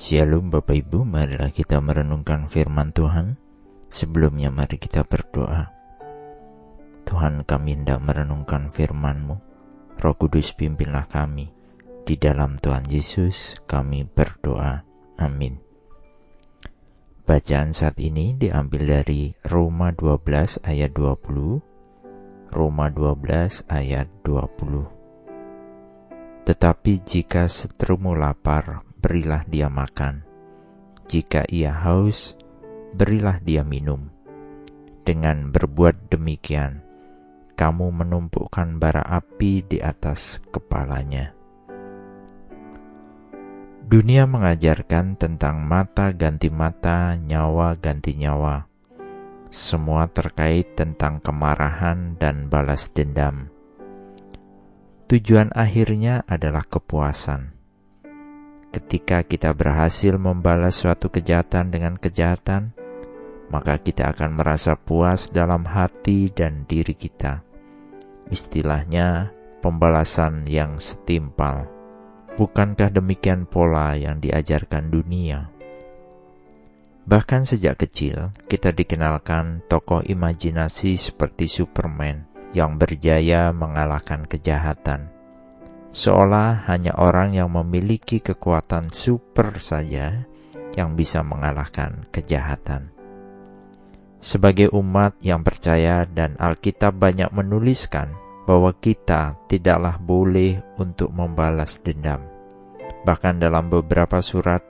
Shalom 0.00 0.48
Bapak 0.48 0.80
Ibu, 0.80 1.04
marilah 1.04 1.52
kita 1.52 1.76
merenungkan 1.76 2.48
firman 2.48 2.88
Tuhan. 2.88 3.36
Sebelumnya 3.92 4.48
mari 4.48 4.80
kita 4.80 5.04
berdoa. 5.04 5.68
Tuhan 7.04 7.44
kami 7.44 7.76
hendak 7.76 8.00
merenungkan 8.00 8.72
firman-Mu. 8.72 9.36
Roh 10.00 10.16
Kudus 10.16 10.56
pimpinlah 10.56 11.04
kami. 11.04 11.52
Di 12.08 12.16
dalam 12.16 12.56
Tuhan 12.56 12.88
Yesus 12.88 13.60
kami 13.68 14.08
berdoa. 14.08 14.88
Amin. 15.20 15.60
Bacaan 17.28 17.76
saat 17.76 18.00
ini 18.00 18.32
diambil 18.40 19.04
dari 19.04 19.36
Roma 19.52 19.92
12 19.92 20.64
ayat 20.64 20.96
20. 20.96 22.56
Roma 22.56 22.88
12 22.88 23.68
ayat 23.68 24.08
20. 24.24 26.48
Tetapi 26.48 26.92
jika 27.04 27.52
seterumu 27.52 28.16
lapar, 28.16 28.88
berilah 29.00 29.48
dia 29.48 29.72
makan. 29.72 30.20
Jika 31.08 31.48
ia 31.48 31.72
haus, 31.72 32.36
berilah 32.92 33.40
dia 33.40 33.64
minum. 33.64 34.12
Dengan 35.02 35.48
berbuat 35.48 36.12
demikian, 36.12 36.84
kamu 37.56 37.90
menumpukkan 38.04 38.76
bara 38.76 39.02
api 39.02 39.64
di 39.64 39.80
atas 39.80 40.44
kepalanya. 40.52 41.32
Dunia 43.90 44.22
mengajarkan 44.28 45.18
tentang 45.18 45.66
mata 45.66 46.14
ganti 46.14 46.46
mata, 46.46 47.18
nyawa 47.18 47.74
ganti 47.74 48.14
nyawa. 48.14 48.70
Semua 49.50 50.06
terkait 50.06 50.78
tentang 50.78 51.18
kemarahan 51.18 52.14
dan 52.22 52.46
balas 52.46 52.86
dendam. 52.94 53.50
Tujuan 55.10 55.50
akhirnya 55.58 56.22
adalah 56.30 56.62
kepuasan 56.70 57.59
Ketika 58.70 59.26
kita 59.26 59.50
berhasil 59.50 60.14
membalas 60.14 60.78
suatu 60.78 61.10
kejahatan 61.10 61.74
dengan 61.74 61.98
kejahatan, 61.98 62.70
maka 63.50 63.82
kita 63.82 64.14
akan 64.14 64.38
merasa 64.38 64.78
puas 64.78 65.26
dalam 65.34 65.66
hati 65.66 66.30
dan 66.30 66.70
diri 66.70 66.94
kita. 66.94 67.42
Istilahnya, 68.30 69.34
pembalasan 69.58 70.46
yang 70.46 70.78
setimpal. 70.78 71.66
Bukankah 72.38 72.94
demikian 72.94 73.50
pola 73.50 73.98
yang 73.98 74.22
diajarkan 74.22 74.86
dunia? 74.86 75.50
Bahkan 77.10 77.42
sejak 77.42 77.82
kecil, 77.82 78.30
kita 78.46 78.70
dikenalkan 78.70 79.66
tokoh 79.66 80.06
imajinasi 80.06 80.94
seperti 80.94 81.50
Superman 81.50 82.22
yang 82.54 82.78
berjaya 82.78 83.50
mengalahkan 83.50 84.30
kejahatan 84.30 85.19
seolah 85.90 86.70
hanya 86.70 86.94
orang 86.98 87.34
yang 87.34 87.50
memiliki 87.50 88.22
kekuatan 88.22 88.94
super 88.94 89.58
saja 89.58 90.26
yang 90.78 90.94
bisa 90.94 91.22
mengalahkan 91.26 92.06
kejahatan. 92.14 92.94
Sebagai 94.20 94.68
umat 94.76 95.16
yang 95.24 95.40
percaya 95.40 96.04
dan 96.04 96.36
Alkitab 96.36 96.94
banyak 97.00 97.32
menuliskan 97.32 98.12
bahwa 98.44 98.76
kita 98.76 99.38
tidaklah 99.48 99.96
boleh 99.96 100.60
untuk 100.76 101.08
membalas 101.10 101.80
dendam. 101.80 102.20
Bahkan 103.06 103.40
dalam 103.40 103.72
beberapa 103.72 104.20
surat 104.20 104.60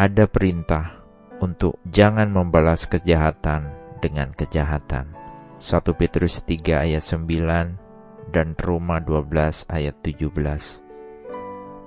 ada 0.00 0.24
perintah 0.24 0.96
untuk 1.44 1.76
jangan 1.84 2.32
membalas 2.32 2.88
kejahatan 2.88 3.68
dengan 4.00 4.32
kejahatan. 4.32 5.12
1 5.60 5.92
Petrus 5.92 6.40
3 6.48 6.88
ayat 6.88 7.04
9 7.04 7.89
dan 8.28 8.52
Roma 8.60 9.00
12 9.00 9.64
ayat 9.72 9.96
17. 10.04 10.28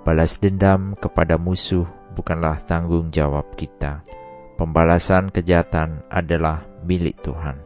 Balas 0.04 0.36
dendam 0.42 0.98
kepada 1.00 1.40
musuh 1.40 1.88
bukanlah 2.18 2.60
tanggung 2.66 3.14
jawab 3.14 3.54
kita. 3.56 4.04
Pembalasan 4.60 5.32
kejahatan 5.32 6.04
adalah 6.12 6.66
milik 6.84 7.22
Tuhan. 7.24 7.58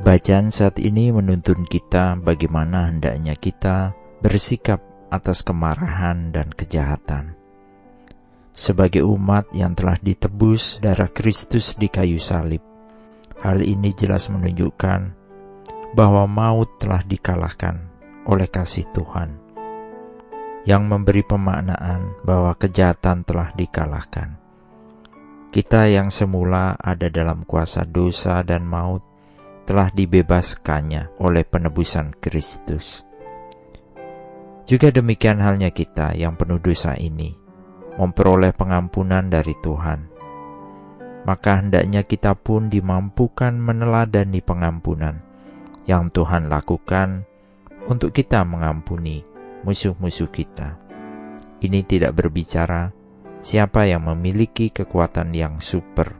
Bacaan 0.00 0.48
saat 0.48 0.80
ini 0.80 1.12
menuntun 1.12 1.68
kita 1.68 2.16
bagaimana 2.16 2.88
hendaknya 2.88 3.36
kita 3.36 3.92
bersikap 4.24 4.80
atas 5.12 5.44
kemarahan 5.44 6.32
dan 6.32 6.48
kejahatan. 6.56 7.36
Sebagai 8.56 9.04
umat 9.04 9.52
yang 9.52 9.76
telah 9.76 10.00
ditebus 10.00 10.80
darah 10.80 11.12
Kristus 11.12 11.76
di 11.76 11.92
kayu 11.92 12.16
salib, 12.16 12.64
hal 13.44 13.60
ini 13.60 13.92
jelas 13.92 14.32
menunjukkan 14.32 15.19
bahwa 15.90 16.26
maut 16.30 16.78
telah 16.78 17.02
dikalahkan 17.02 17.90
oleh 18.26 18.46
kasih 18.46 18.86
Tuhan, 18.94 19.34
yang 20.62 20.86
memberi 20.86 21.26
pemaknaan 21.26 22.22
bahwa 22.22 22.54
kejahatan 22.54 23.26
telah 23.26 23.50
dikalahkan. 23.58 24.38
Kita 25.50 25.90
yang 25.90 26.14
semula 26.14 26.78
ada 26.78 27.10
dalam 27.10 27.42
kuasa 27.42 27.82
dosa 27.82 28.38
dan 28.46 28.62
maut 28.62 29.02
telah 29.66 29.90
dibebaskannya 29.90 31.18
oleh 31.18 31.42
penebusan 31.42 32.14
Kristus. 32.22 33.02
Juga 34.62 34.94
demikian 34.94 35.42
halnya 35.42 35.74
kita 35.74 36.14
yang 36.14 36.38
penuh 36.38 36.62
dosa 36.62 36.94
ini, 36.94 37.34
memperoleh 37.98 38.54
pengampunan 38.54 39.26
dari 39.26 39.58
Tuhan. 39.58 40.06
Maka 41.26 41.58
hendaknya 41.58 42.06
kita 42.06 42.38
pun 42.38 42.70
dimampukan 42.70 43.58
meneladani 43.58 44.38
pengampunan 44.38 45.29
yang 45.90 46.14
Tuhan 46.14 46.46
lakukan 46.46 47.26
untuk 47.90 48.14
kita 48.14 48.46
mengampuni 48.46 49.26
musuh-musuh 49.66 50.30
kita. 50.30 50.78
Ini 51.58 51.82
tidak 51.82 52.14
berbicara 52.14 52.94
siapa 53.42 53.90
yang 53.90 54.06
memiliki 54.06 54.70
kekuatan 54.70 55.34
yang 55.34 55.58
super, 55.58 56.14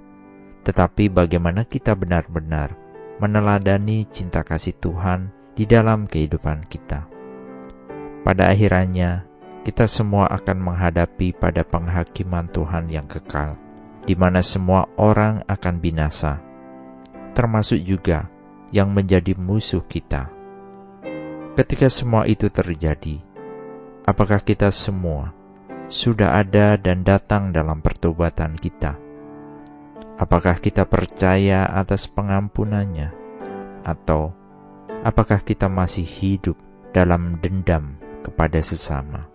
tetapi 0.66 1.06
bagaimana 1.06 1.62
kita 1.70 1.94
benar-benar 1.94 2.74
meneladani 3.22 4.10
cinta 4.10 4.42
kasih 4.42 4.74
Tuhan 4.82 5.30
di 5.54 5.64
dalam 5.70 6.10
kehidupan 6.10 6.66
kita. 6.66 7.06
Pada 8.26 8.50
akhirnya, 8.50 9.24
kita 9.62 9.86
semua 9.86 10.26
akan 10.28 10.58
menghadapi 10.60 11.36
pada 11.38 11.62
penghakiman 11.62 12.50
Tuhan 12.50 12.90
yang 12.90 13.06
kekal, 13.06 13.54
di 14.04 14.18
mana 14.18 14.42
semua 14.44 14.88
orang 14.98 15.44
akan 15.48 15.74
binasa, 15.80 16.40
termasuk 17.32 17.80
juga 17.84 18.28
yang 18.70 18.94
menjadi 18.94 19.34
musuh 19.34 19.82
kita. 19.86 20.30
Ketika 21.58 21.90
semua 21.90 22.24
itu 22.30 22.46
terjadi, 22.48 23.20
apakah 24.06 24.40
kita 24.40 24.70
semua 24.70 25.34
sudah 25.90 26.38
ada 26.38 26.78
dan 26.78 27.02
datang 27.02 27.50
dalam 27.50 27.82
pertobatan 27.82 28.54
kita? 28.54 28.94
Apakah 30.16 30.62
kita 30.62 30.86
percaya 30.86 31.66
atas 31.66 32.06
pengampunannya, 32.06 33.10
atau 33.82 34.30
apakah 35.02 35.42
kita 35.42 35.66
masih 35.66 36.04
hidup 36.04 36.54
dalam 36.92 37.40
dendam 37.40 37.96
kepada 38.22 38.60
sesama? 38.60 39.26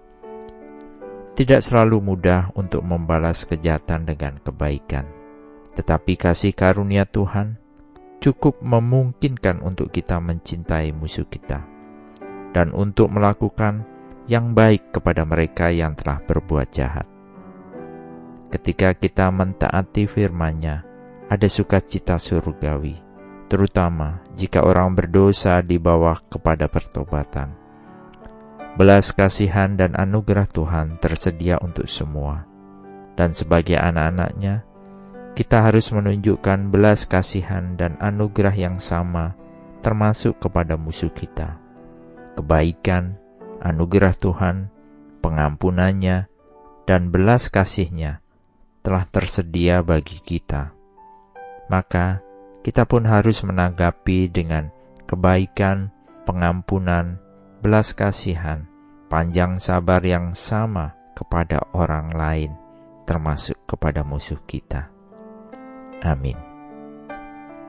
Tidak 1.35 1.59
selalu 1.59 1.99
mudah 1.99 2.55
untuk 2.55 2.79
membalas 2.85 3.43
kejahatan 3.43 4.07
dengan 4.07 4.39
kebaikan, 4.39 5.09
tetapi 5.75 6.15
kasih 6.15 6.55
karunia 6.55 7.03
Tuhan 7.03 7.64
cukup 8.25 8.57
memungkinkan 8.57 9.61
untuk 9.61 9.93
kita 9.93 10.17
mencintai 10.17 10.89
musuh 10.97 11.29
kita 11.29 11.61
dan 12.57 12.73
untuk 12.73 13.13
melakukan 13.13 13.85
yang 14.25 14.57
baik 14.57 14.89
kepada 14.89 15.21
mereka 15.29 15.69
yang 15.69 15.93
telah 15.93 16.17
berbuat 16.25 16.73
jahat. 16.73 17.05
Ketika 18.49 18.97
kita 18.97 19.29
mentaati 19.29 20.09
firman-Nya, 20.09 20.81
ada 21.29 21.45
sukacita 21.45 22.17
surgawi, 22.17 22.97
terutama 23.45 24.25
jika 24.33 24.65
orang 24.65 24.97
berdosa 24.97 25.61
di 25.61 25.77
bawah 25.77 26.17
kepada 26.25 26.65
pertobatan. 26.65 27.53
Belas 28.73 29.13
kasihan 29.13 29.77
dan 29.77 29.93
anugerah 29.93 30.49
Tuhan 30.49 30.97
tersedia 30.97 31.61
untuk 31.61 31.85
semua, 31.85 32.41
dan 33.13 33.37
sebagai 33.37 33.77
anak-anaknya, 33.77 34.65
kita 35.35 35.67
harus 35.67 35.91
menunjukkan 35.91 36.71
belas 36.71 37.03
kasihan 37.03 37.75
dan 37.75 37.99
anugerah 37.99 38.55
yang 38.55 38.79
sama, 38.79 39.35
termasuk 39.83 40.39
kepada 40.39 40.79
musuh 40.79 41.11
kita. 41.11 41.59
Kebaikan, 42.39 43.19
anugerah 43.59 44.15
Tuhan, 44.15 44.71
pengampunannya, 45.19 46.31
dan 46.87 47.11
belas 47.11 47.51
kasihnya 47.51 48.23
telah 48.79 49.03
tersedia 49.11 49.83
bagi 49.83 50.23
kita. 50.23 50.71
Maka, 51.67 52.23
kita 52.63 52.87
pun 52.87 53.03
harus 53.03 53.43
menanggapi 53.43 54.31
dengan 54.31 54.71
kebaikan, 55.03 55.91
pengampunan, 56.23 57.19
belas 57.59 57.91
kasihan, 57.91 58.63
panjang 59.11 59.59
sabar 59.59 59.99
yang 59.99 60.31
sama 60.31 60.95
kepada 61.11 61.59
orang 61.75 62.15
lain, 62.15 62.51
termasuk 63.03 63.59
kepada 63.67 64.07
musuh 64.07 64.39
kita. 64.47 64.94
Amin. 66.03 66.35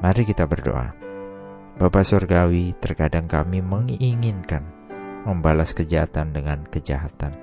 Mari 0.03 0.23
kita 0.27 0.49
berdoa. 0.49 0.97
Bapa 1.77 2.01
Surgawi, 2.01 2.73
terkadang 2.81 3.29
kami 3.29 3.61
menginginkan 3.61 4.65
membalas 5.27 5.75
kejahatan 5.75 6.33
dengan 6.33 6.65
kejahatan. 6.71 7.35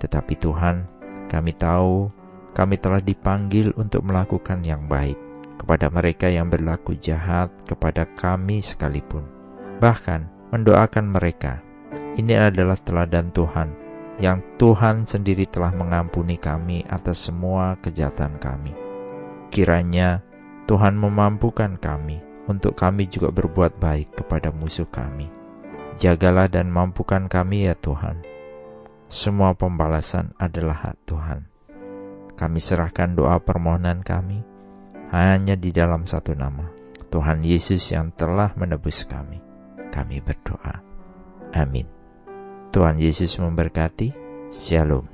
Tetapi 0.00 0.34
Tuhan, 0.38 0.86
kami 1.28 1.52
tahu 1.58 2.08
kami 2.52 2.76
telah 2.76 3.00
dipanggil 3.00 3.72
untuk 3.74 4.04
melakukan 4.04 4.60
yang 4.62 4.84
baik 4.86 5.16
kepada 5.56 5.88
mereka 5.88 6.28
yang 6.28 6.52
berlaku 6.52 6.96
jahat 7.00 7.48
kepada 7.64 8.04
kami 8.12 8.60
sekalipun. 8.60 9.24
Bahkan 9.80 10.52
mendoakan 10.52 11.06
mereka. 11.08 11.64
Ini 12.12 12.52
adalah 12.52 12.76
teladan 12.76 13.32
Tuhan 13.32 13.68
yang 14.20 14.44
Tuhan 14.60 15.08
sendiri 15.08 15.48
telah 15.48 15.72
mengampuni 15.72 16.36
kami 16.36 16.84
atas 16.84 17.26
semua 17.28 17.80
kejahatan 17.80 18.36
kami. 18.36 18.76
Kiranya 19.48 20.20
Tuhan 20.66 20.94
memampukan 20.94 21.76
kami 21.76 22.22
untuk 22.46 22.78
kami 22.78 23.10
juga 23.10 23.30
berbuat 23.34 23.78
baik 23.78 24.22
kepada 24.22 24.50
musuh 24.54 24.86
kami. 24.88 25.30
Jagalah 26.00 26.48
dan 26.48 26.72
mampukan 26.72 27.28
kami 27.28 27.68
ya 27.68 27.74
Tuhan. 27.78 28.24
Semua 29.12 29.52
pembalasan 29.52 30.32
adalah 30.40 30.88
hak 30.88 30.96
Tuhan. 31.04 31.40
Kami 32.32 32.58
serahkan 32.58 33.12
doa 33.12 33.36
permohonan 33.38 34.00
kami 34.00 34.40
hanya 35.12 35.60
di 35.60 35.68
dalam 35.68 36.08
satu 36.08 36.32
nama, 36.32 36.64
Tuhan 37.12 37.44
Yesus 37.44 37.92
yang 37.92 38.16
telah 38.16 38.56
menebus 38.56 39.04
kami. 39.04 39.36
Kami 39.92 40.24
berdoa. 40.24 40.80
Amin. 41.52 41.84
Tuhan 42.72 42.96
Yesus 42.96 43.36
memberkati. 43.36 44.16
Shalom. 44.48 45.11